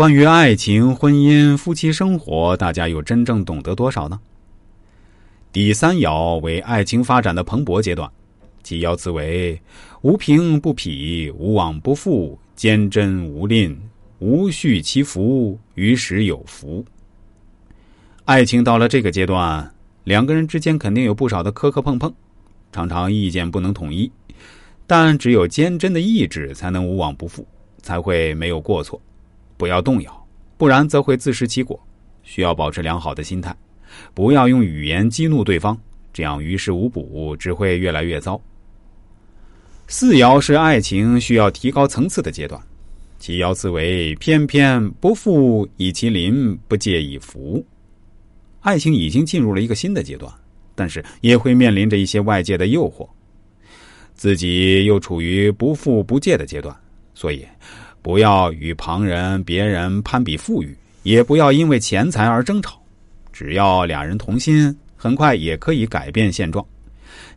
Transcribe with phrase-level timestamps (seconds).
[0.00, 4.18] 关于爱情、婚姻、夫妻生活，大家又真正懂得多少呢？
[5.52, 8.10] 第三爻为爱情发展的蓬勃阶段，
[8.62, 9.60] 其爻辞为
[10.00, 13.78] 无凭不匹，无往不复，坚贞无吝，
[14.20, 16.82] 无恤其福，于时有福。
[18.24, 19.70] 爱情到了这个阶段，
[20.04, 22.10] 两个人之间肯定有不少的磕磕碰碰，
[22.72, 24.10] 常常意见不能统一，
[24.86, 27.46] 但只有坚贞的意志，才能无往不复，
[27.82, 28.98] 才会没有过错。
[29.60, 30.26] 不要动摇，
[30.56, 31.78] 不然则会自食其果。
[32.22, 33.54] 需要保持良好的心态。
[34.14, 35.76] 不要用语言激怒对方，
[36.14, 38.40] 这样于事无补，只会越来越糟。
[39.86, 42.58] 四爻是爱情需要提高层次的阶段，
[43.18, 47.62] 其爻辞为偏偏不负以其邻，不借以福。
[48.60, 50.32] 爱情已经进入了一个新的阶段，
[50.74, 53.06] 但是也会面临着一些外界的诱惑，
[54.14, 56.74] 自己又处于不富不借的阶段，
[57.12, 57.44] 所以
[58.02, 62.80] 不要与旁人、别人攀比富裕，也不要因为钱财而争吵。
[63.32, 66.64] 只要俩人同心，很快也可以改变现状。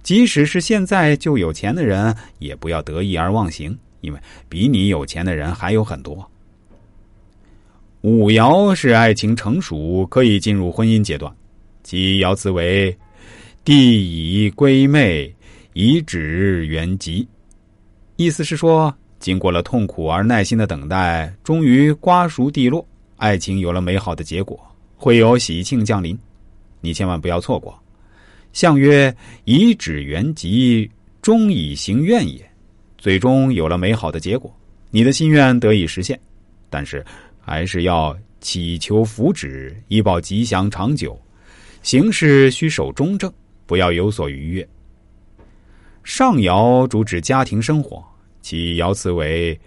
[0.02, 6.30] 即使是现在就有钱的人，也不要得意而忘形，因为比你有钱的人还有很多。
[8.02, 11.34] 五爻是爱情成熟，可以进入婚姻阶段。
[11.84, 12.94] 其爻辞为
[13.64, 15.34] “地以归妹，
[15.72, 17.26] 以指原吉”，
[18.18, 18.94] 意思是说，
[19.24, 22.86] 经过了痛苦而耐心的等待，终于瓜熟蒂落，
[23.16, 24.60] 爱情有了美好的结果。
[24.98, 26.20] 会有喜庆降临，
[26.82, 27.74] 你千万不要错过。
[28.52, 29.16] 相曰
[29.46, 32.46] ：“以指原吉，终以行愿也。”
[33.00, 34.54] 最终有了美好的结果，
[34.92, 36.20] 你的心愿得以实现。
[36.70, 37.02] 但是
[37.40, 41.18] 还是要祈求福祉，以保吉祥长久。
[41.82, 43.32] 行事需守中正，
[43.66, 44.68] 不要有所逾越。
[46.04, 48.04] 上爻主指家庭生活，
[48.44, 49.60] 其爻辞为：“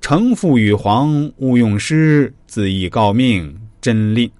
[0.00, 4.30] 承父与皇，勿用师，自意告命，真令。”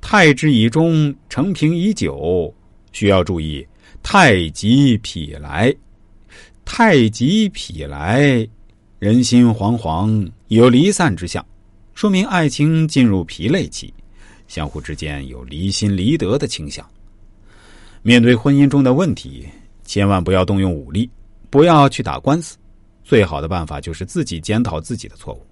[0.00, 2.54] 太之以中，成平已久，
[2.92, 3.66] 需要注意。
[4.02, 5.74] 太极否来，
[6.64, 8.48] 太极否来，
[8.98, 11.44] 人心惶惶，有离散之象，
[11.94, 13.92] 说明爱情进入疲累期，
[14.48, 16.84] 相互之间有离心离德的倾向。
[18.02, 19.46] 面对婚姻中的问题，
[19.84, 21.08] 千万不要动用武力，
[21.52, 22.56] 不要去打官司。
[23.04, 25.46] 最好的办法就是自己检讨自己的错误，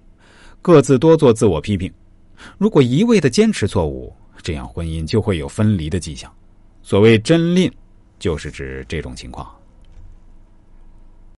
[0.59, 1.93] 各自多做自我批评。
[2.57, 6.33] 如果一味的坚持错误，这样婚姻就会有分离的迹象。
[6.81, 7.71] 所谓真吝，
[8.17, 9.47] 就是指这种情况。